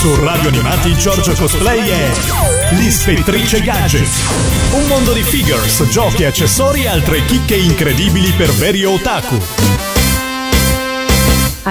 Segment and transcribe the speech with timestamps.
[0.00, 2.10] Su Radio Animati Giorgio Cosplay è
[2.70, 4.08] L'Ispettrice Gadget.
[4.72, 9.79] Un mondo di figures, giochi, accessori e altre chicche incredibili per veri otaku.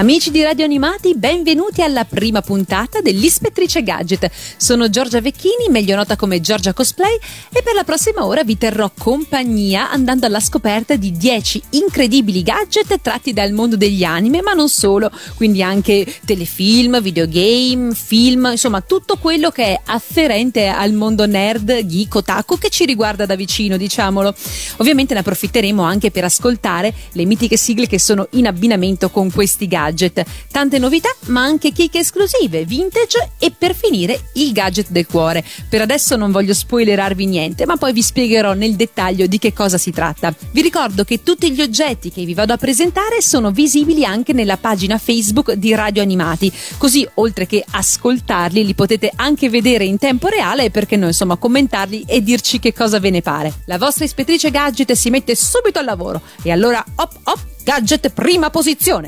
[0.00, 4.30] Amici di Radio Animati, benvenuti alla prima puntata dell'Ispettrice Gadget.
[4.56, 7.18] Sono Giorgia Vecchini, meglio nota come Giorgia Cosplay,
[7.52, 12.98] e per la prossima ora vi terrò compagnia andando alla scoperta di 10 incredibili gadget
[13.02, 19.18] tratti dal mondo degli anime, ma non solo, quindi anche telefilm, videogame, film, insomma tutto
[19.18, 24.34] quello che è afferente al mondo nerd, geek, otaku che ci riguarda da vicino, diciamolo.
[24.78, 29.68] Ovviamente ne approfitteremo anche per ascoltare le mitiche sigle che sono in abbinamento con questi
[29.68, 30.24] gadget gadget.
[30.50, 35.44] Tante novità, ma anche chicche esclusive, vintage e per finire il gadget del cuore.
[35.68, 39.78] Per adesso non voglio spoilerarvi niente, ma poi vi spiegherò nel dettaglio di che cosa
[39.78, 40.34] si tratta.
[40.52, 44.56] Vi ricordo che tutti gli oggetti che vi vado a presentare sono visibili anche nella
[44.56, 50.28] pagina Facebook di Radio Animati, così oltre che ascoltarli li potete anche vedere in tempo
[50.28, 53.52] reale e perché no, insomma, commentarli e dirci che cosa ve ne pare.
[53.66, 57.38] La vostra ispettrice gadget si mette subito al lavoro e allora hop hop
[57.70, 59.06] gadget prima posizione.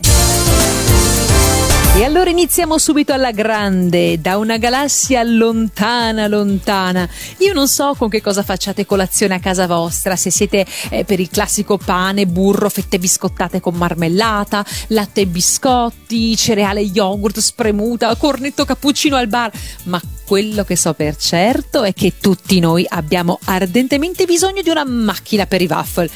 [1.97, 7.09] E allora iniziamo subito alla grande, da una galassia lontana, lontana.
[7.39, 11.19] Io non so con che cosa facciate colazione a casa vostra, se siete eh, per
[11.19, 18.65] il classico pane, burro, fette biscottate con marmellata, latte e biscotti, cereale yogurt spremuta, cornetto
[18.65, 19.51] cappuccino al bar,
[19.85, 24.85] ma quello che so per certo è che tutti noi abbiamo ardentemente bisogno di una
[24.85, 26.09] macchina per i waffle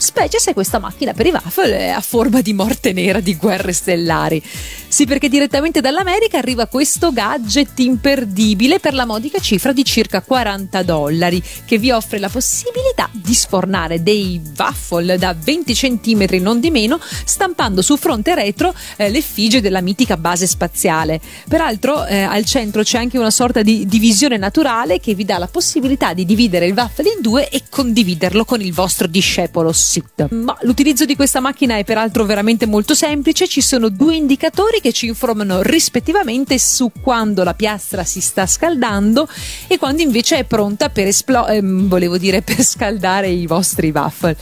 [0.00, 3.72] specie se questa macchina per i waffle è a forma di morte nera di guerre
[3.72, 4.42] stellari.
[4.88, 10.82] Sì, perché direttamente dall'America arriva questo gadget imperdibile per la modica cifra di circa 40
[10.82, 16.70] dollari, che vi offre la possibilità di sfornare dei waffle da 20 cm non di
[16.70, 21.20] meno, stampando su fronte retro eh, l'effigie della mitica base spaziale.
[21.46, 25.46] Peraltro eh, al centro c'è anche una sorta di divisione naturale che vi dà la
[25.46, 30.28] possibilità di dividere il waffle in due e condividerlo con il vostro discepolo SIT.
[30.30, 34.92] Ma l'utilizzo di questa macchina è peraltro veramente molto semplice, ci sono due indicatori che
[34.92, 39.28] ci informano rispettivamente su quando la piastra si sta scaldando
[39.66, 44.36] e quando invece è pronta per esplodere, ehm, volevo dire per scaldare i vostri waffle.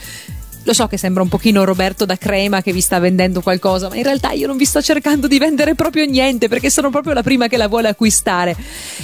[0.63, 3.95] Lo so che sembra un pochino Roberto da Crema che vi sta vendendo qualcosa, ma
[3.95, 7.23] in realtà io non vi sto cercando di vendere proprio niente perché sono proprio la
[7.23, 8.55] prima che la vuole acquistare.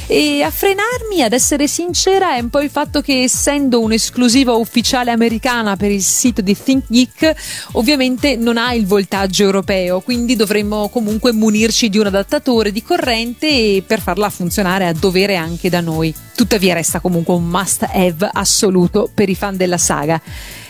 [0.07, 5.11] E a frenarmi, ad essere sincera, è un po' il fatto che essendo un'esclusiva ufficiale
[5.11, 7.33] americana per il sito di ThinkGeek,
[7.73, 13.81] ovviamente non ha il voltaggio europeo, quindi dovremmo comunque munirci di un adattatore di corrente
[13.85, 16.13] per farla funzionare a dovere anche da noi.
[16.35, 20.21] Tuttavia resta comunque un must have assoluto per i fan della saga.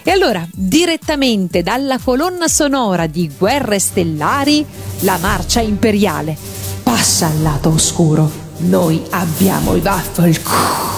[0.08, 4.64] E allora, direttamente dalla colonna sonora di Guerre Stellari,
[5.00, 6.38] la marcia imperiale.
[6.84, 8.30] Passa al lato oscuro.
[8.58, 10.95] Noi abbiamo i waffle.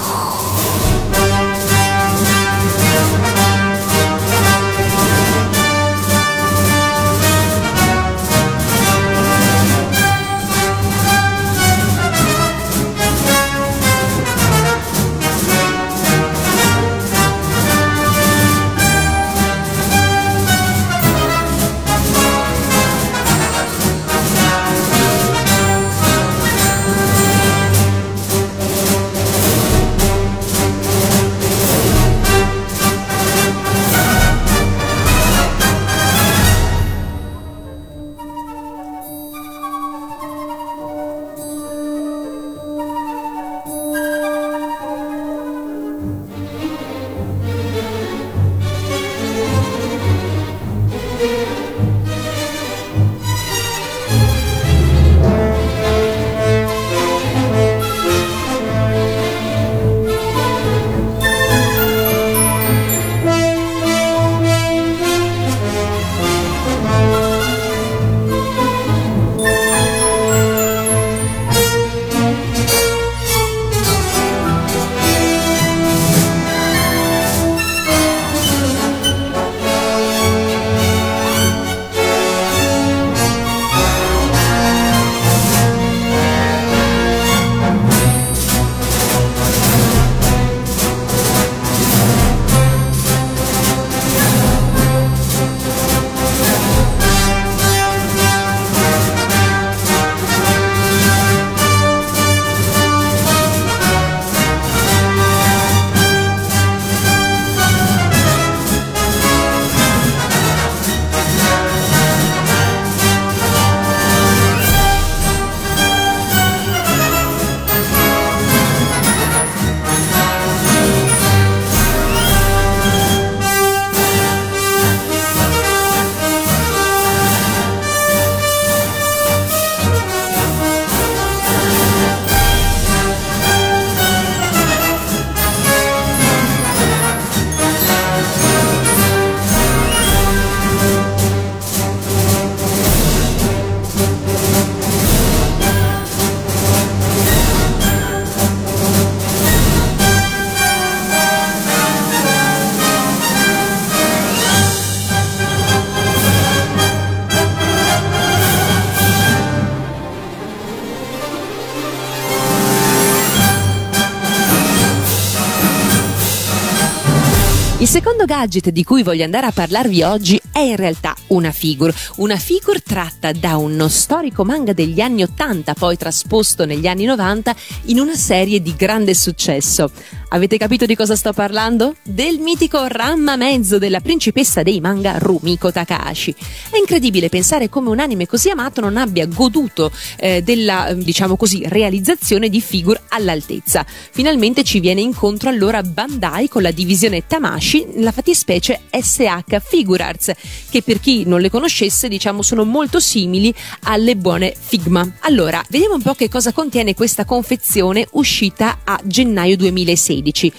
[168.47, 172.79] Gadget di cui voglio andare a parlarvi oggi è in realtà una figure, una figure
[172.79, 177.55] tratta da uno storico manga degli anni 80, poi trasposto negli anni 90
[177.85, 179.91] in una serie di grande successo.
[180.29, 181.96] Avete capito di cosa sto parlando?
[182.03, 186.35] Del mitico Ramma Mezzo della principessa dei manga Rumiko Takahashi.
[186.70, 191.64] È incredibile pensare come un anime così amato non abbia goduto eh, della, diciamo così,
[191.66, 193.85] realizzazione di figure all'altezza.
[193.88, 200.34] Finalmente ci viene incontro allora Bandai con la divisione Tamashi, la fattispecie SH Figure Arts,
[200.70, 203.53] che per chi non le conoscesse, diciamo, sono molto simili
[203.84, 205.09] alle buone Figma.
[205.22, 210.16] Allora, vediamo un po' che cosa contiene questa confezione uscita a gennaio 2016.
[210.22, 210.53] 2016.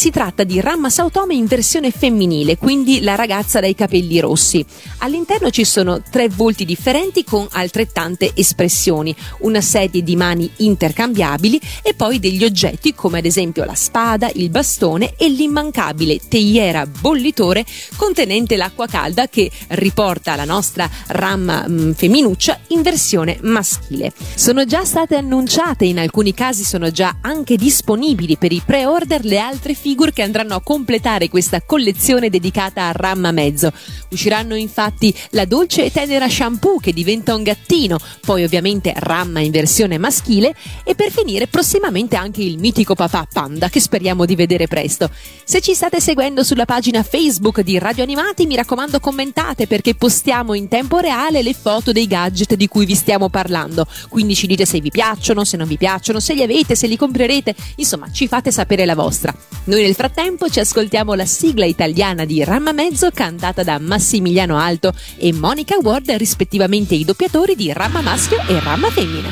[0.00, 4.64] Si tratta di Ramma Sautome in versione femminile, quindi la ragazza dai capelli rossi.
[5.00, 11.92] All'interno ci sono tre volti differenti con altrettante espressioni, una serie di mani intercambiabili e
[11.92, 17.66] poi degli oggetti come ad esempio la spada, il bastone e l'immancabile teiera bollitore
[17.96, 24.14] contenente l'acqua calda che riporta la nostra Ramma mm, femminuccia in versione maschile.
[24.34, 29.38] Sono già state annunciate, in alcuni casi sono già anche disponibili per i pre-order le
[29.38, 33.72] altre figure che andranno a completare questa collezione dedicata a Ramma Mezzo.
[34.10, 39.50] Usciranno infatti la dolce e tenera shampoo che diventa un gattino, poi ovviamente Ramma in
[39.50, 40.54] versione maschile
[40.84, 45.10] e per finire prossimamente anche il mitico papà Panda che speriamo di vedere presto.
[45.44, 50.54] Se ci state seguendo sulla pagina Facebook di Radio Animati mi raccomando commentate perché postiamo
[50.54, 53.86] in tempo reale le foto dei gadget di cui vi stiamo parlando.
[54.08, 56.96] Quindi ci dite se vi piacciono, se non vi piacciono, se li avete, se li
[56.96, 59.34] comprerete, insomma ci fate sapere la vostra.
[59.70, 64.92] Noi nel frattempo ci ascoltiamo la sigla italiana di Ramma Mezzo cantata da Massimiliano Alto
[65.16, 69.28] e Monica Ward, rispettivamente i doppiatori di Ramma Maschio e Ramma Femmina.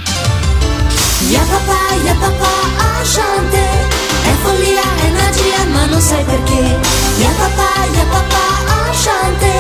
[1.28, 3.58] Ya papà, ya papà, Ashante
[4.22, 6.78] È follia, magia, ma non sai perché
[7.18, 9.50] Ya papà, ya papà, Ashante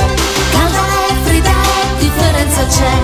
[0.52, 1.54] Calda e fredda
[1.98, 2.94] differenza c'è.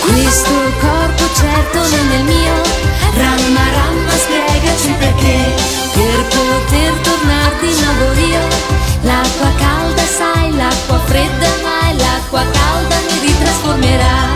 [0.00, 0.50] Questo
[0.80, 2.54] corpo certo non è il mio.
[3.14, 8.40] Ramma, ramma, spiegaci perché per poter tornare di nuovo io.
[9.02, 14.34] L'acqua calda sai, l'acqua fredda mai, l'acqua calda mi ritrasformerà.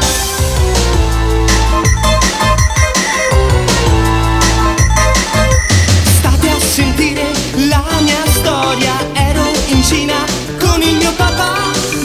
[6.19, 7.25] State a sentire
[7.69, 10.25] la mia storia, ero in Cina
[10.59, 11.55] con il mio papà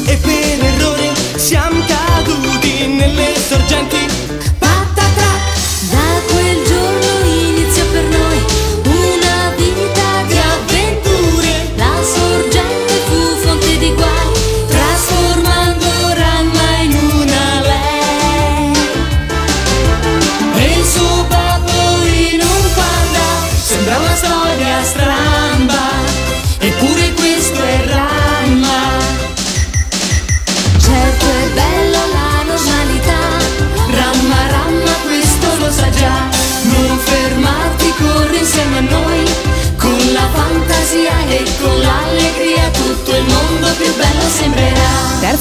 [0.05, 1.80] e per errore siamo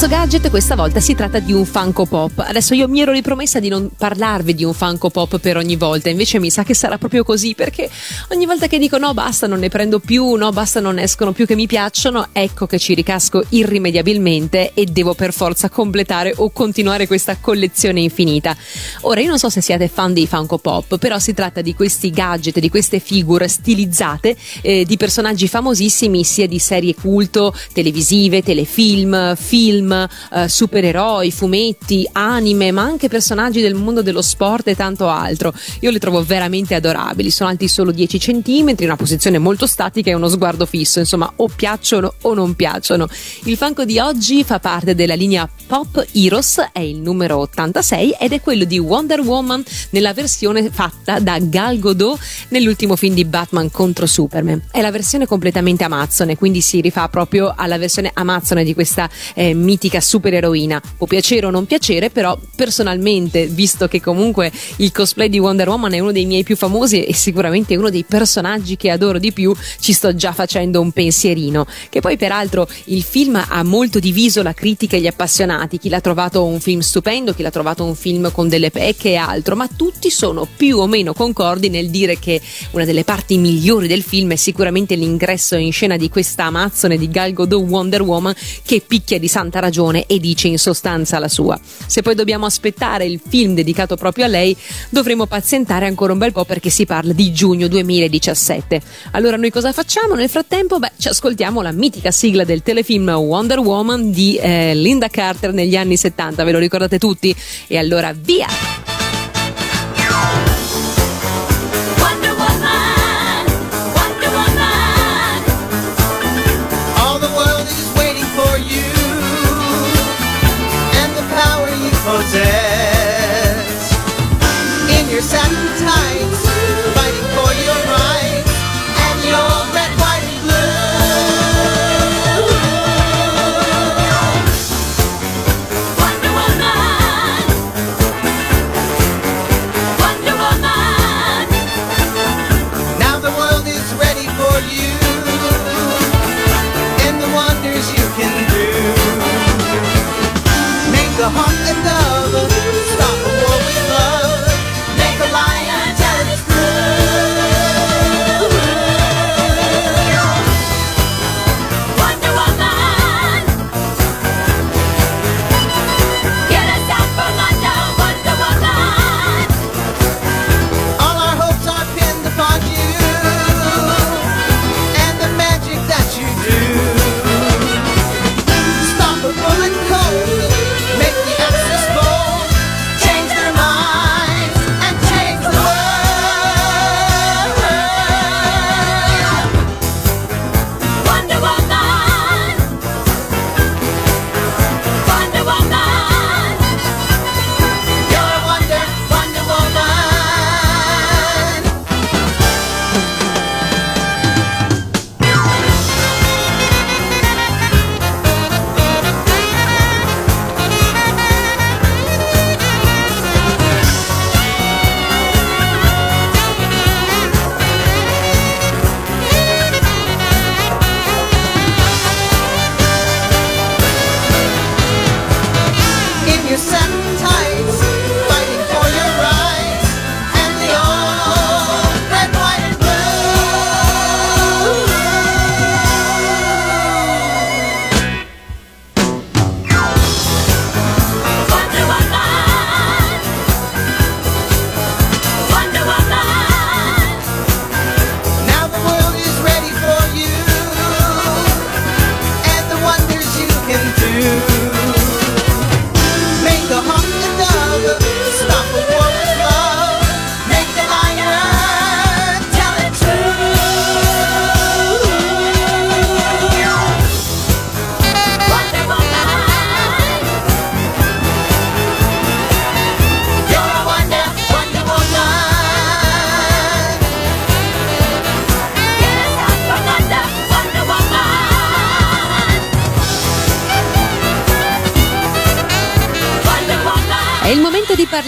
[0.01, 2.39] Terzo gadget, questa volta si tratta di un Funko Pop.
[2.39, 6.09] Adesso io mi ero ripromessa di non parlarvi di un Funko Pop per ogni volta,
[6.09, 7.91] invece mi sa che sarà proprio così perché
[8.31, 11.45] ogni volta che dico no basta non ne prendo più, no basta non escono più
[11.45, 17.07] che mi piacciono, ecco che ci ricasco irrimediabilmente e devo per forza completare o continuare
[17.07, 18.57] questa collezione infinita.
[19.03, 22.09] Ora io non so se siete fan dei Funko Pop, però si tratta di questi
[22.09, 29.37] gadget, di queste figure stilizzate eh, di personaggi famosissimi sia di serie culto, televisive, telefilm,
[29.37, 35.53] film eh, supereroi, fumetti, anime, ma anche personaggi del mondo dello sport e tanto altro.
[35.81, 40.15] Io li trovo veramente adorabili, sono alti solo 10 cm, una posizione molto statica e
[40.15, 43.09] uno sguardo fisso, insomma o piacciono o non piacciono.
[43.45, 48.33] Il fanco di oggi fa parte della linea Pop Heroes, è il numero 86 ed
[48.33, 52.19] è quello di Wonder Woman nella versione fatta da Gal Godot
[52.49, 54.63] nell'ultimo film di Batman contro Superman.
[54.71, 59.55] È la versione completamente amazzone, quindi si rifà proprio alla versione amazzone di questa eh,
[59.55, 60.81] mitica supereroina.
[60.97, 65.95] Può piacere o non piacere, però personalmente, visto che comunque il cosplay di Wonder Woman
[65.95, 69.55] è uno dei miei più famosi e sicuramente uno dei personaggi che adoro di più,
[69.81, 71.67] ci sto già facendo un pensierino.
[71.89, 76.01] Che poi peraltro il film ha molto diviso la critica e gli appassionati, chi l'ha
[76.01, 79.69] trovato un film stupendo, chi l'ha trovato un film con delle pecche e altro, ma
[79.75, 82.41] tutti sono più o meno concordi nel dire che
[82.73, 87.09] una delle parti migliori del film è sicuramente l'ingresso in scena di questa amazzone di
[87.09, 91.29] Gal Gadot Wonder Woman che picchia di santa ragione ragione e dice in sostanza la
[91.29, 91.59] sua.
[91.87, 94.55] Se poi dobbiamo aspettare il film dedicato proprio a lei,
[94.91, 98.83] dovremo pazientare ancora un bel po' perché si parla di giugno 2017.
[99.13, 100.15] Allora noi cosa facciamo?
[100.15, 105.09] Nel frattempo, beh, ci ascoltiamo la mitica sigla del telefilm Wonder Woman di eh, Linda
[105.09, 107.35] Carter negli anni 70, ve lo ricordate tutti?
[107.69, 109.00] E allora via!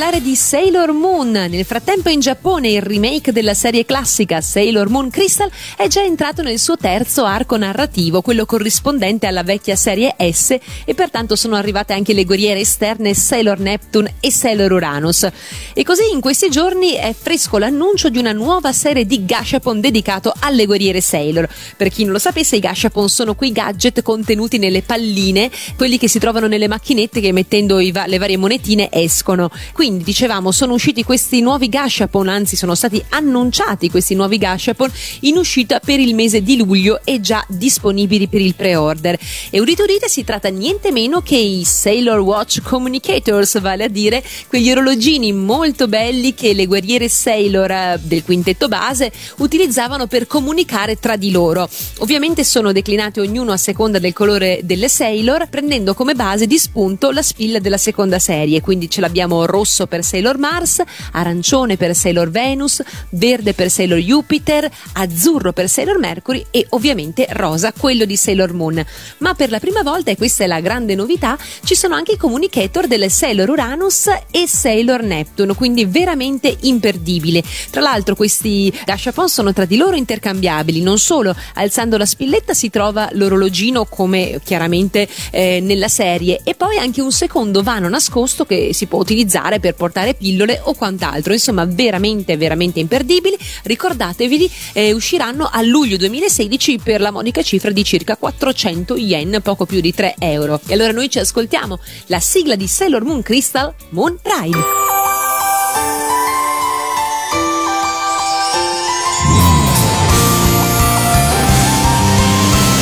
[0.03, 1.31] Parlare di Sailor Moon.
[1.31, 6.43] Nel frattempo in Giappone il remake della serie classica Sailor Moon Crystal è già entrato
[6.43, 11.93] nel suo terzo arco narrativo, quello corrispondente alla vecchia serie S e pertanto sono arrivate
[11.93, 15.29] anche le guerriere esterne Sailor Neptune e Sailor Uranus.
[15.73, 20.35] E così in questi giorni è fresco l'annuncio di una nuova serie di Gashapon dedicato
[20.41, 21.49] alle guerriere Sailor.
[21.77, 26.09] Per chi non lo sapesse, i Gashapon sono quei gadget contenuti nelle palline, quelli che
[26.09, 29.49] si trovano nelle macchinette che mettendo va- le varie monetine escono.
[29.73, 35.37] Quindi dicevamo sono usciti questi nuovi Gashapon, anzi sono stati annunciati questi nuovi Gashapon in
[35.37, 39.19] uscita per il mese di luglio e già disponibili per il pre-order.
[39.51, 44.23] E udite udite si tratta niente meno che i Sailor Watch Communicators, vale a dire
[44.49, 50.99] quegli orologini molto belli che le guerriere Sailor eh, del quintetto base utilizzavano per comunicare
[50.99, 51.69] tra di loro.
[51.99, 57.11] Ovviamente sono declinati ognuno a seconda del colore delle Sailor, prendendo come base di spunto
[57.11, 62.29] la spilla della seconda serie, quindi ce l'abbiamo rosso per Sailor Mars, arancione per Sailor
[62.29, 68.53] Venus, verde per Sailor Jupiter, azzurro per Sailor Mercury e ovviamente rosa quello di Sailor
[68.53, 68.85] Moon.
[69.19, 72.17] Ma per la prima volta, e questa è la grande novità, ci sono anche i
[72.19, 77.43] communicator delle Sailor Uranus e Sailor Neptune, quindi veramente imperdibile.
[77.71, 82.69] Tra l'altro questi gashapon sono tra di loro intercambiabili, non solo, alzando la spilletta si
[82.69, 88.75] trova l'orologino come chiaramente eh, nella serie e poi anche un secondo vano nascosto che
[88.75, 91.34] si può utilizzare per portare pillole o quant'altro.
[91.34, 93.38] Insomma, veramente, veramente imperdibili.
[93.64, 99.66] Ricordatevi, eh, usciranno a luglio 2016 per la monica cifra di circa 400 yen, poco
[99.66, 100.60] più di 3 euro.
[100.68, 105.06] E allora noi ci ascoltiamo la sigla di Sailor Moon Crystal Moon Ride.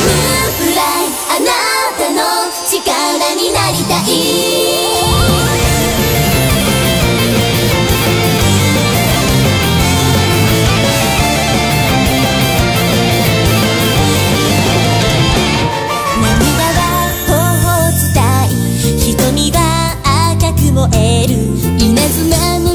[0.06, 1.50] ムーンフライあな
[1.98, 2.20] たの
[2.68, 4.69] 力になりたい
[20.71, 21.35] 」燃える。
[21.77, 22.70] 稲妻の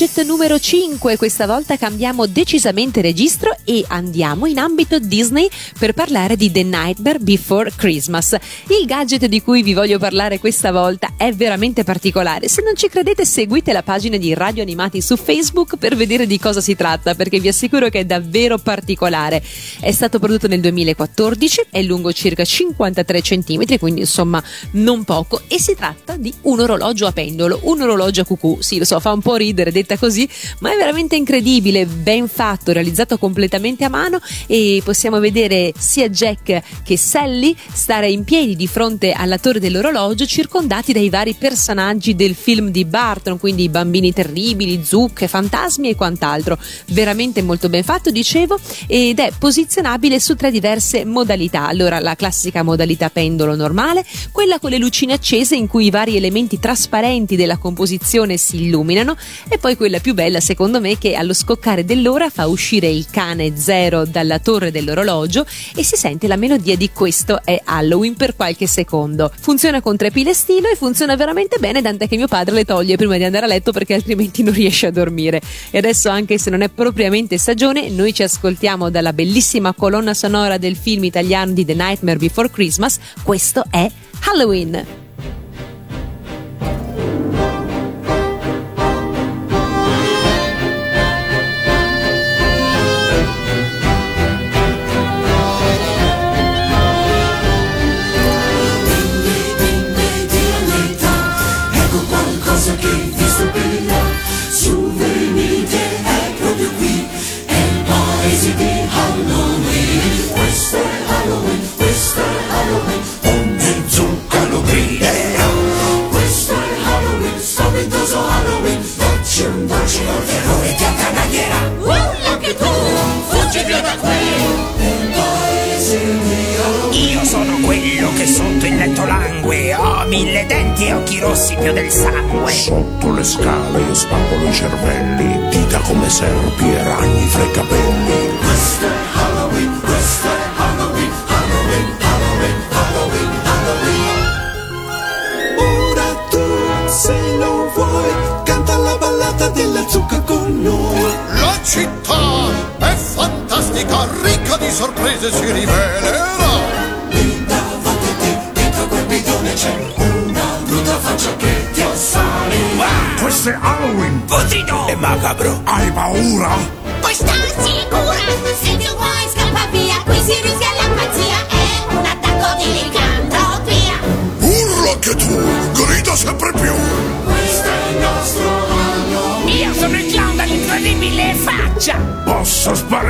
[0.00, 5.46] Gadget numero 5, questa volta cambiamo decisamente registro e andiamo in ambito Disney
[5.78, 8.34] per parlare di The Nightmare Before Christmas.
[8.68, 12.48] Il gadget di cui vi voglio parlare questa volta è veramente particolare.
[12.48, 16.38] Se non ci credete seguite la pagina di Radio Animati su Facebook per vedere di
[16.38, 19.42] cosa si tratta perché vi assicuro che è davvero particolare.
[19.80, 25.60] È stato prodotto nel 2014, è lungo circa 53 cm, quindi insomma non poco e
[25.60, 28.62] si tratta di un orologio a pendolo, un orologio a cucù.
[28.62, 30.28] Sì, lo so, fa un po' ridere detta così,
[30.60, 36.62] ma è veramente incredibile, ben fatto, realizzato completamente a mano e possiamo vedere sia Jack
[36.84, 42.34] che Sally stare in piedi di fronte alla torre dell'orologio circondati dai vari personaggi del
[42.34, 46.58] film di Barton, quindi i bambini terribili, zucche, fantasmi e quant'altro.
[46.88, 51.66] Veramente molto ben fatto, dicevo, ed è posizionabile su tre diverse modalità.
[51.66, 56.16] Allora, la classica modalità pendolo normale, quella con le lucine accese in cui i vari
[56.16, 59.16] elementi trasparenti della composizione si illuminano
[59.48, 63.56] e poi quella più bella secondo me che allo scoccare dell'ora fa uscire il cane
[63.56, 68.66] zero dalla torre dell'orologio e si sente la melodia di questo è Halloween per qualche
[68.66, 69.32] secondo.
[69.40, 72.96] Funziona con tre pile stilo e funziona veramente bene, tant'è che mio padre le toglie
[72.96, 75.40] prima di andare a letto perché altrimenti non riesce a dormire.
[75.70, 80.58] E adesso anche se non è propriamente stagione, noi ci ascoltiamo dalla bellissima colonna sonora
[80.58, 83.90] del film italiano di The Nightmare Before Christmas, questo è
[84.26, 84.99] Halloween.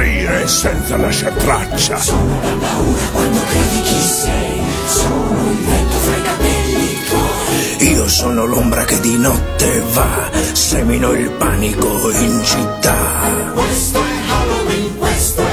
[0.00, 1.98] Sparire senza lasciar traccia.
[1.98, 4.62] Sono la paura quando credi chi sei.
[4.86, 7.92] Sono il vento fra i capelli tuoi.
[7.92, 14.98] Io sono l'ombra che di notte va Semino il panico in città Questo è Halloween,
[14.98, 15.49] questo è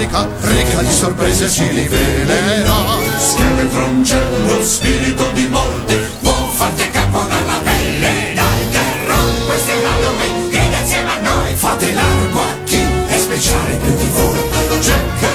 [0.00, 2.74] fantastica, ricca di sorprese, si rivelerà.
[3.18, 9.46] Scheletro, un cielo, spirito di morte, può farti capo dalla pelle dal terror.
[9.46, 14.08] Questo è Halloween, grida insieme a noi, fate largo a chi è speciale più di
[14.12, 14.38] voi.
[14.80, 15.29] Jack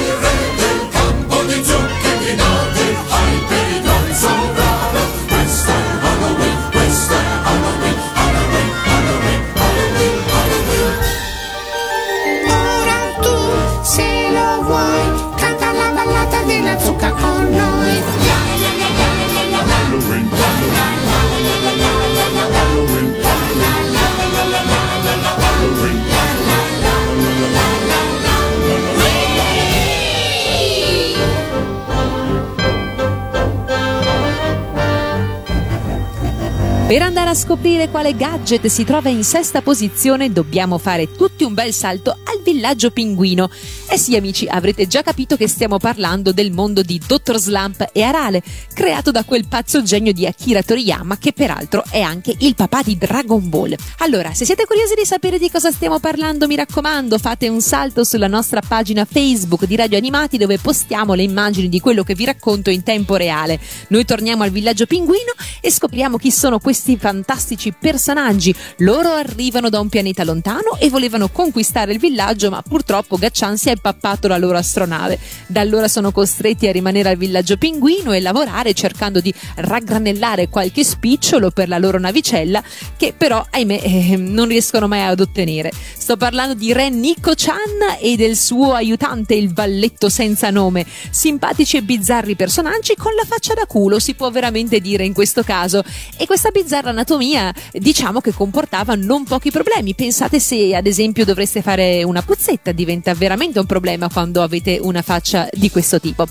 [36.88, 41.56] Per andare a scoprire quale gadget si trova in sesta posizione dobbiamo fare tutti un
[41.56, 43.50] bel salto al villaggio pinguino.
[43.90, 47.40] Eh sì amici, avrete già capito che stiamo parlando del mondo di Dr.
[47.40, 52.36] Slump e Arale, creato da quel pazzo genio di Akira Toriyama che peraltro è anche
[52.38, 53.76] il papà di Dragon Ball.
[54.00, 58.04] Allora, se siete curiosi di sapere di cosa stiamo parlando, mi raccomando, fate un salto
[58.04, 62.26] sulla nostra pagina Facebook di Radio Animati dove postiamo le immagini di quello che vi
[62.26, 63.60] racconto in tempo reale.
[63.88, 68.54] Noi torniamo al villaggio pinguino e scopriamo chi sono questi fantastici personaggi.
[68.78, 73.70] Loro arrivano da un pianeta lontano e volevano conquistare il villaggio, ma purtroppo Gaccian si
[73.70, 75.18] è pappato la loro astronave.
[75.48, 80.84] Da allora sono costretti a rimanere al villaggio pinguino e lavorare cercando di raggranellare qualche
[80.84, 82.62] spicciolo per la loro navicella,
[82.98, 85.72] che però, ahimè, eh, non riescono mai ad ottenere.
[85.98, 90.86] Sto parlando di Re Nico-chan e del suo aiutante, il valletto senza nome.
[91.10, 95.44] Simpatici e bizzarri personaggi con la faccia da culo, si può veramente dire in questo
[95.44, 95.84] caso.
[96.18, 99.94] E questa bizzarra analizzare l'anatomia diciamo che comportava non pochi problemi.
[99.94, 105.02] Pensate se ad esempio dovreste fare una puzzetta, diventa veramente un problema quando avete una
[105.02, 106.26] faccia di questo tipo.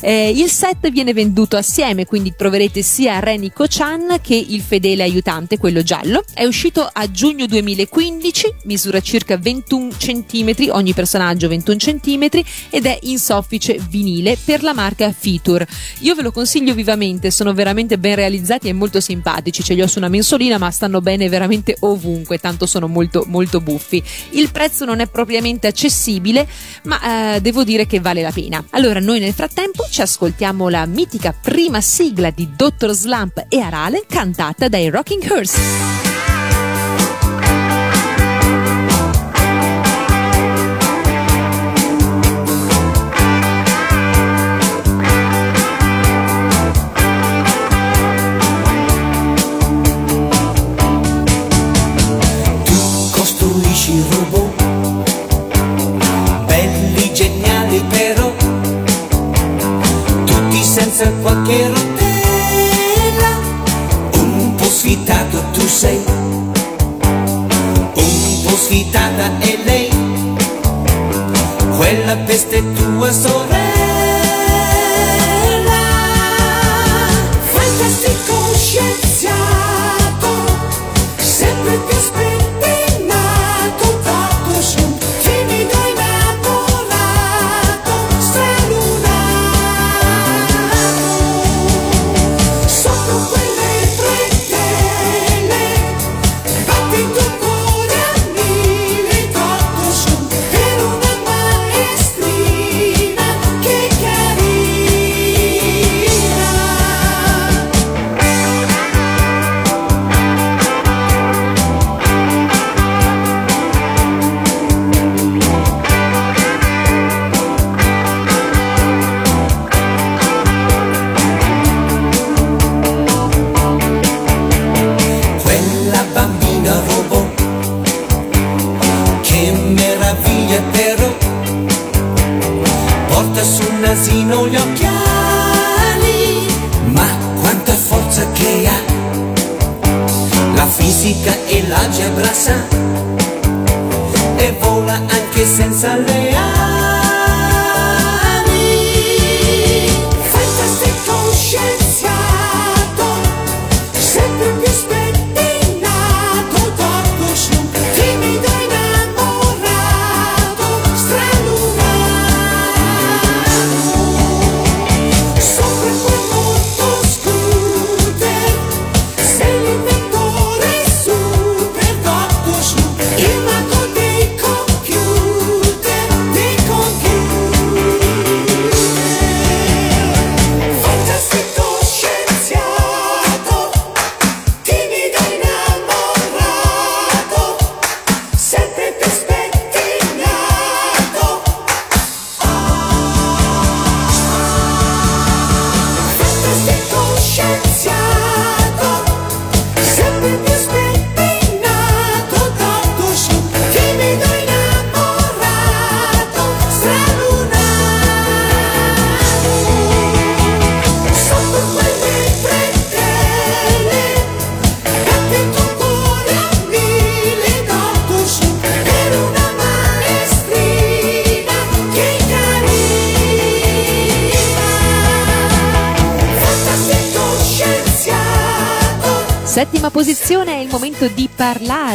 [0.00, 5.58] Eh, il set viene venduto assieme, quindi troverete sia Reniko Chan che il fedele aiutante,
[5.58, 6.22] quello giallo.
[6.32, 12.28] È uscito a giugno 2015, misura circa 21 cm, ogni personaggio 21 cm
[12.70, 15.66] ed è in soffice vinile per la marca Feature.
[16.00, 19.62] Io ve lo consiglio vivamente, sono veramente ben realizzati e molto simpatici.
[19.62, 23.60] Ce li ho su una mensolina, ma stanno bene veramente ovunque, tanto sono molto molto
[23.60, 24.02] buffi.
[24.30, 26.46] Il prezzo non è propriamente accessibile,
[26.84, 28.62] ma eh, devo dire che vale la pena.
[28.70, 32.90] Allora, noi nel frattempo ci ascoltiamo la mitica prima sigla di Dr.
[32.90, 36.07] Slump e Arale cantata dai Rocking Horse.
[72.98, 73.57] was so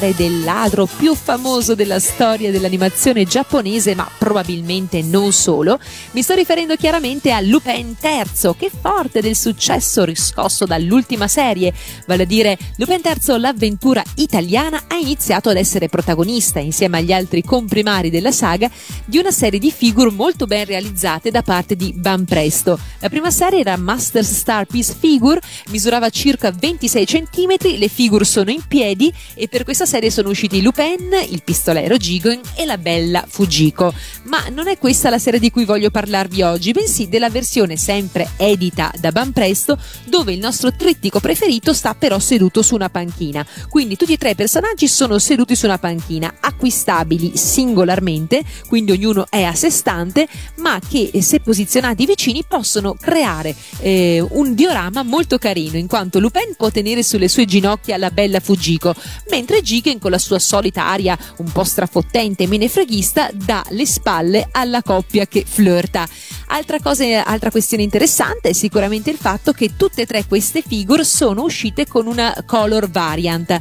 [0.03, 5.79] parlare del ladro più famoso della storia dell'animazione giapponese, ma probabilmente non solo.
[6.11, 11.73] Mi sto riferendo chiaramente a Lupin III, che forte del successo riscosso dall'ultima serie,
[12.05, 17.41] vale a dire Lupin III l'avventura italiana, ha iniziato ad essere protagonista insieme agli altri
[17.41, 18.69] comprimari della saga
[19.05, 22.77] di una serie di figure molto ben realizzate da parte di Banpresto.
[22.99, 25.39] La prima serie era Masters Star Piece Figure,
[25.69, 30.63] misurava circa 26 cm, le figure sono in piedi e per questa serie sono usciti
[30.63, 33.93] Lupin, il pistolero Jigen e la bella Fujiko.
[34.23, 38.31] Ma non è questa la serie di cui voglio parlarvi oggi, bensì della versione sempre
[38.37, 43.45] edita da Banpresto, dove il nostro trittico preferito sta però seduto su una panchina.
[43.69, 49.27] Quindi tutti e tre i personaggi sono seduti su una panchina, acquistabili singolarmente, quindi ognuno
[49.29, 55.03] è a sé stante, ma che eh, se posizionati vicini possono creare eh, un diorama
[55.03, 58.95] molto carino, in quanto Lupin può tenere sulle sue ginocchia la bella Fujiko,
[59.29, 64.47] mentre Jigen con la sua solita aria un po' strafottente e menefreghista dà le spalle
[64.51, 66.07] alla coppia che flirta.
[66.47, 71.03] Altra, cosa, altra questione interessante è sicuramente il fatto che tutte e tre queste figure
[71.03, 73.59] sono uscite con una color variant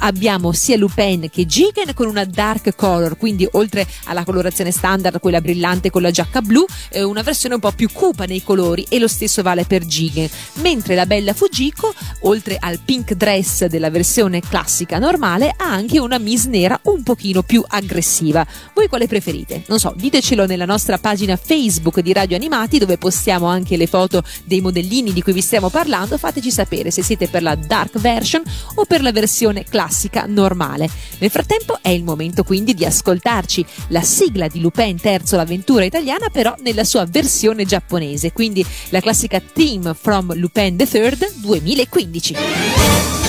[0.00, 5.40] abbiamo sia Lupin che Jigen con una dark color, quindi oltre alla colorazione standard, quella
[5.40, 8.98] brillante con la giacca blu, eh, una versione un po' più cupa nei colori e
[8.98, 14.40] lo stesso vale per Jigen, mentre la bella Fujiko, oltre al pink dress della versione
[14.40, 18.46] classica normale, ha anche una miss nera un pochino più aggressiva.
[18.74, 19.62] Voi quale preferite?
[19.66, 24.22] Non so, ditecelo nella nostra pagina Facebook di Radio Animati dove postiamo anche le foto
[24.44, 28.42] dei modellini di cui vi stiamo parlando, fateci sapere se siete per la dark version
[28.76, 30.88] o per la versione classica normale.
[31.18, 36.28] Nel frattempo è il momento quindi di ascoltarci la sigla di Lupin III l'avventura italiana
[36.30, 43.19] però nella sua versione giapponese, quindi la classica Theme from Lupin III 2015.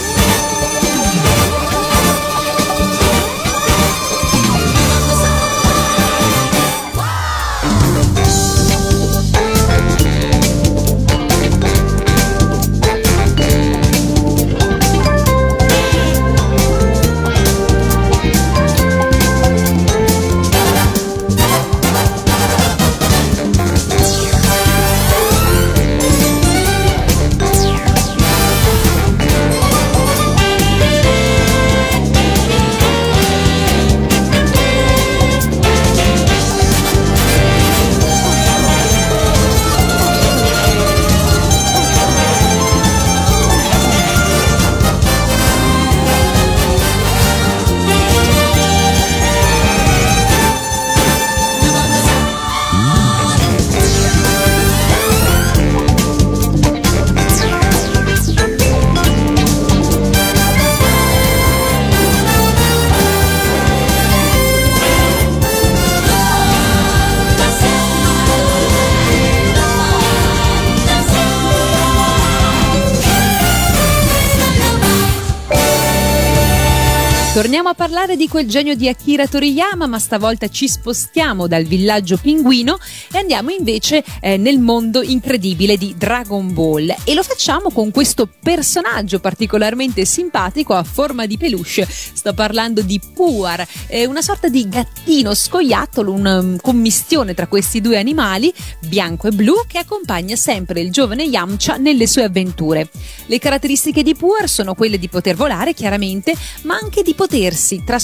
[78.11, 82.77] Parlare di quel genio di Akira Toriyama, ma stavolta ci spostiamo dal villaggio pinguino
[83.11, 88.27] e andiamo invece eh, nel mondo incredibile di Dragon Ball e lo facciamo con questo
[88.41, 91.87] personaggio particolarmente simpatico a forma di peluche.
[91.89, 97.81] Sto parlando di Puar, eh, una sorta di gattino scoiattolo, una um, commistione tra questi
[97.81, 98.53] due animali,
[98.87, 102.89] bianco e blu, che accompagna sempre il giovane Yamcha nelle sue avventure.
[103.27, 107.99] Le caratteristiche di Puar sono quelle di poter volare, chiaramente, ma anche di potersi trasformare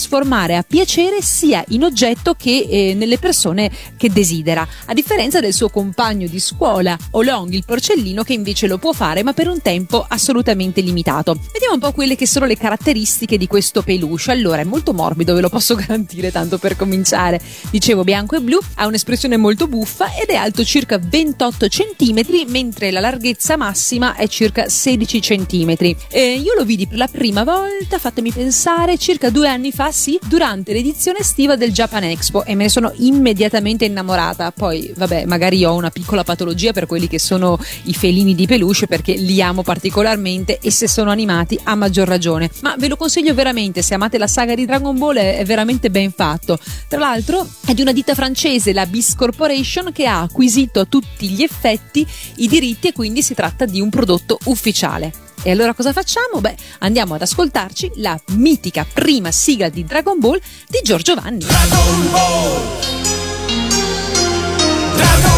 [0.58, 5.70] a piacere sia in oggetto che eh, nelle persone che desidera, a differenza del suo
[5.70, 10.06] compagno di scuola Olong il porcellino che invece lo può fare ma per un tempo
[10.08, 11.34] assolutamente limitato.
[11.52, 14.32] Vediamo un po' quelle che sono le caratteristiche di questo peluche.
[14.32, 17.40] Allora, è molto morbido, ve lo posso garantire tanto per cominciare.
[17.70, 22.92] Dicevo bianco e blu, ha un'espressione molto buffa ed è alto circa 28 cm, mentre
[22.92, 25.76] la larghezza massima è circa 16 cm.
[26.10, 30.18] Eh, io lo vidi per la prima volta, fatemi pensare, circa due anni fa, sì,
[30.26, 34.52] durante l'edizione estiva del Japan Expo e me ne sono immediatamente innamorata.
[34.52, 38.88] Poi, vabbè, magari ho una piccola patologia per quelli che sono i felini di peluche
[38.88, 42.50] perché li amo particolarmente e se sono animati a maggior ragione.
[42.62, 46.12] Ma ve lo consiglio veramente, se amate la saga di Dragon Ball è, veramente ben
[46.12, 46.58] fatto.
[46.88, 51.30] Tra l'altro è di una ditta francese, la Bis Corporation, che ha acquisito a tutti
[51.30, 52.04] gli effetti
[52.38, 55.27] i diritti e quindi si tratta di un prodotto ufficiale.
[55.48, 56.42] E allora cosa facciamo?
[56.42, 61.46] Beh, andiamo ad ascoltarci la mitica prima sigla di Dragon Ball di Giorgio Vanni.
[61.46, 62.62] Dragon Ball
[64.94, 65.37] Dragon Ball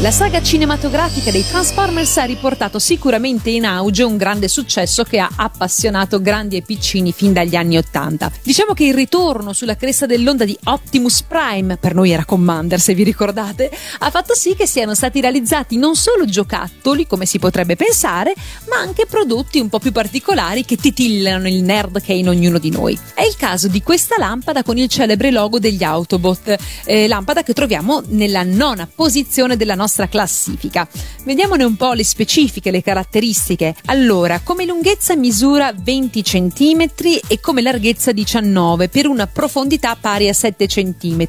[0.00, 5.28] La saga cinematografica dei Transformers ha riportato sicuramente in auge un grande successo che ha
[5.36, 8.32] appassionato grandi e piccini fin dagli anni Ottanta.
[8.42, 12.94] Diciamo che il ritorno sulla cresta dell'onda di Optimus Prime, per noi era Commander se
[12.94, 17.76] vi ricordate, ha fatto sì che siano stati realizzati non solo giocattoli, come si potrebbe
[17.76, 18.32] pensare,
[18.70, 22.56] ma anche prodotti un po' più particolari che titillano il nerd che è in ognuno
[22.58, 22.98] di noi.
[23.12, 27.52] È il caso di questa lampada con il celebre logo degli Autobot, eh, lampada che
[27.52, 30.88] troviamo nella nona posizione della nostra classifica.
[31.24, 33.74] Vediamone un po' le specifiche, le caratteristiche.
[33.86, 36.88] Allora, come lunghezza misura 20 cm
[37.26, 41.26] e come larghezza 19 per una profondità pari a 7 cm.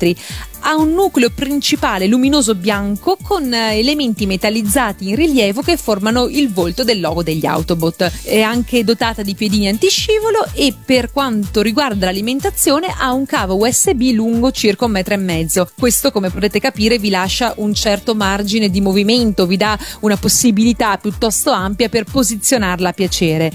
[0.63, 6.53] Ha un nucleo principale luminoso bianco con eh, elementi metallizzati in rilievo che formano il
[6.53, 8.11] volto del logo degli Autobot.
[8.23, 14.11] È anche dotata di piedini antiscivolo e per quanto riguarda l'alimentazione ha un cavo USB
[14.13, 15.69] lungo circa un metro e mezzo.
[15.77, 20.97] Questo, come potete capire, vi lascia un certo margine di movimento, vi dà una possibilità
[20.97, 23.51] piuttosto ampia per posizionarla a piacere.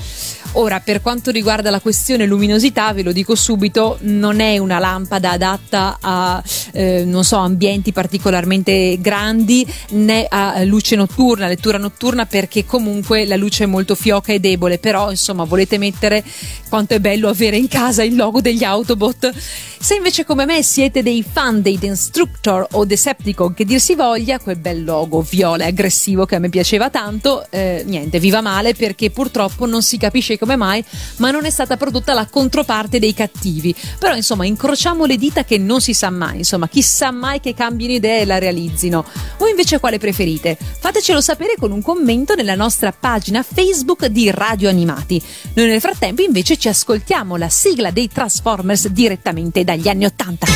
[0.59, 5.33] Ora, per quanto riguarda la questione luminosità, ve lo dico subito, non è una lampada
[5.33, 6.43] adatta a,
[6.73, 13.37] eh, non so, ambienti particolarmente grandi né a luce notturna, lettura notturna, perché comunque la
[13.37, 14.79] luce è molto fioca e debole.
[14.79, 16.25] Però, insomma, volete mettere
[16.71, 19.35] quanto è bello avere in casa il logo degli Autobot.
[19.79, 24.39] Se invece come me siete dei fan dei Destructor o Decepticon, che dir si voglia,
[24.39, 28.73] quel bel logo viola e aggressivo che a me piaceva tanto, eh, niente, viva male
[28.75, 30.83] perché purtroppo non si capisce come mai,
[31.17, 33.75] ma non è stata prodotta la controparte dei cattivi.
[33.99, 37.93] Però insomma, incrociamo le dita che non si sa mai, insomma, chissà mai che cambino
[37.93, 39.05] idea e la realizzino.
[39.37, 40.57] Voi invece quale preferite?
[40.57, 45.21] Fatecelo sapere con un commento nella nostra pagina Facebook di Radio Animati.
[45.55, 50.47] Noi nel frattempo invece ci ascoltiamo la sigla dei Transformers direttamente dagli anni Ottanta.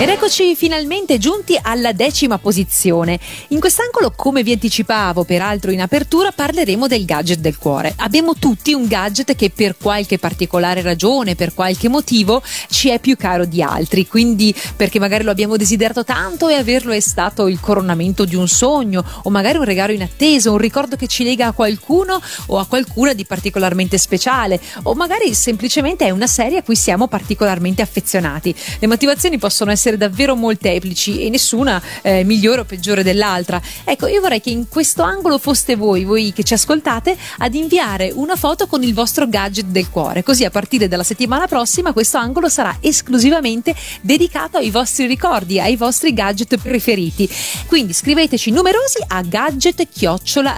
[0.00, 3.18] Ed eccoci finalmente giunti alla decima posizione.
[3.48, 7.94] In quest'angolo, come vi anticipavo peraltro in apertura, parleremo del gadget del cuore.
[7.96, 12.40] Abbiamo tutti un gadget che per qualche particolare ragione, per qualche motivo,
[12.70, 14.06] ci è più caro di altri.
[14.06, 18.46] Quindi perché magari lo abbiamo desiderato tanto e averlo è stato il coronamento di un
[18.46, 22.66] sogno, o magari un regalo inatteso, un ricordo che ci lega a qualcuno o a
[22.66, 28.54] qualcuna di particolarmente speciale, o magari semplicemente è una serie a cui siamo particolarmente affezionati.
[28.78, 33.60] Le motivazioni possono essere davvero molteplici e nessuna eh, migliore o peggiore dell'altra.
[33.84, 38.10] Ecco, io vorrei che in questo angolo foste voi, voi che ci ascoltate, ad inviare
[38.14, 40.22] una foto con il vostro gadget del cuore.
[40.22, 45.76] Così a partire dalla settimana prossima questo angolo sarà esclusivamente dedicato ai vostri ricordi, ai
[45.76, 47.28] vostri gadget preferiti.
[47.66, 49.86] Quindi scriveteci numerosi a gadget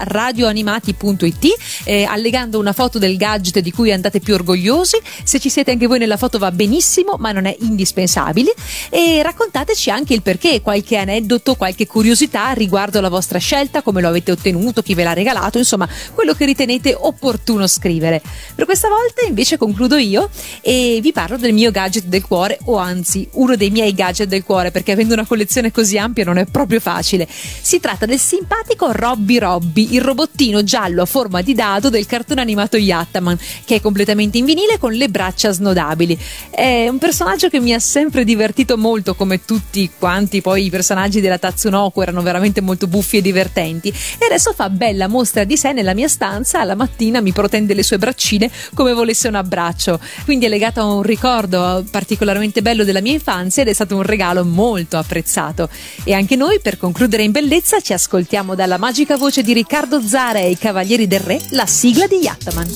[0.00, 1.46] radioanimati.it
[1.84, 4.98] eh, allegando una foto del gadget di cui andate più orgogliosi.
[5.22, 8.54] Se ci siete anche voi nella foto va benissimo, ma non è indispensabile.
[8.88, 14.08] E raccontateci anche il perché, qualche aneddoto, qualche curiosità riguardo alla vostra scelta, come lo
[14.08, 18.22] avete ottenuto, chi ve l'ha regalato, insomma, quello che ritenete opportuno scrivere.
[18.54, 22.76] Per questa volta invece concludo io e vi parlo del mio gadget del cuore, o
[22.76, 26.44] anzi, uno dei miei gadget del cuore, perché avendo una collezione così ampia non è
[26.46, 27.26] proprio facile.
[27.28, 32.40] Si tratta del simpatico Robby Robby, il robottino giallo a forma di dado del cartone
[32.40, 36.18] animato Yattaman, che è completamente in vinile con le braccia snodabili.
[36.50, 41.20] È un personaggio che mi ha sempre divertito molto come tutti quanti poi i personaggi
[41.20, 43.88] della Tatsunoko erano veramente molto buffi e divertenti.
[43.88, 46.60] E adesso fa bella mostra di sé nella mia stanza.
[46.60, 50.00] Alla mattina mi protende le sue braccine come volesse un abbraccio.
[50.24, 54.02] Quindi è legato a un ricordo particolarmente bello della mia infanzia ed è stato un
[54.02, 55.68] regalo molto apprezzato.
[56.04, 60.38] E anche noi per concludere in bellezza ci ascoltiamo dalla magica voce di Riccardo Zara
[60.38, 62.68] e i Cavalieri del Re la sigla di Yattaman.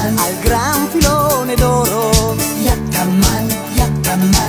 [0.00, 2.36] Al gran filone d'oro.
[2.62, 4.47] Yattaman, Yattaman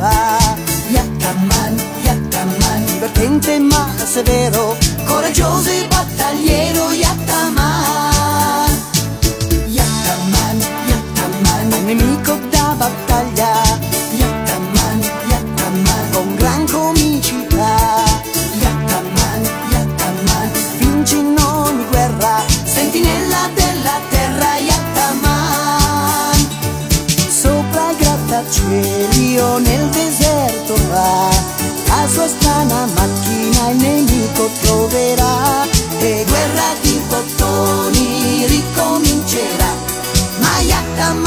[0.00, 4.76] Yattaman, Yattaman divertente ma severo.
[5.06, 8.70] Coraggioso e battagliero Yattaman
[9.68, 10.58] Yattaman,
[10.90, 13.43] Yattaman nemico da battaglia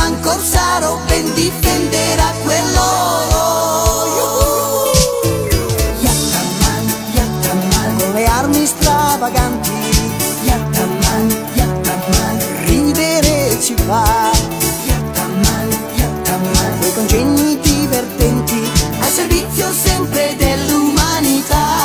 [0.07, 3.43] Yattaman corsaro ben difenderà quell'oro
[5.99, 9.71] Yattaman, Yattaman con le armi stravaganti?
[10.43, 14.31] Yattaman, Yattaman ridere ci fa.
[14.85, 21.76] Yattaman, Yattaman quei congegni divertenti al servizio sempre dell'umanità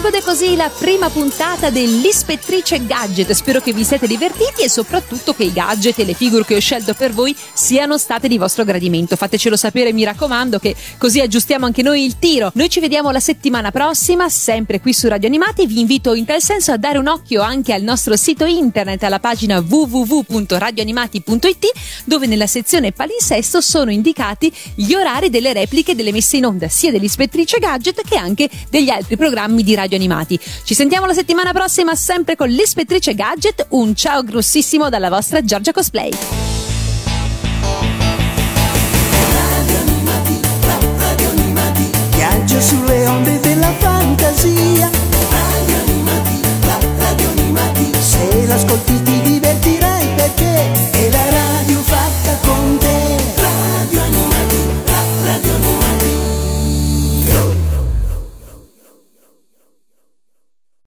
[0.00, 3.32] conclude così la prima puntata dell'Ispettrice Gadget.
[3.32, 6.60] Spero che vi siate divertiti e soprattutto che i gadget e le figure che ho
[6.60, 9.16] scelto per voi siano state di vostro gradimento.
[9.16, 12.52] Fatecelo sapere, mi raccomando, che così aggiustiamo anche noi il tiro.
[12.54, 15.66] Noi ci vediamo la settimana prossima, sempre qui su Radio Animati.
[15.66, 19.18] Vi invito in tal senso a dare un occhio anche al nostro sito internet, alla
[19.18, 21.72] pagina www.radioanimati.it,
[22.04, 26.92] dove nella sezione palinsesto sono indicati gli orari delle repliche delle messe in onda sia
[26.92, 30.38] dell'Ispettrice Gadget che anche degli altri programmi di Radio Animati.
[30.64, 33.66] Ci sentiamo la settimana prossima sempre con l'Ispettrice Gadget.
[33.70, 36.57] Un ciao grossissimo dalla vostra Giorgia Cosplay.